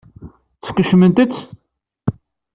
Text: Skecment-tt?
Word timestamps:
Skecment-tt? 0.67 1.37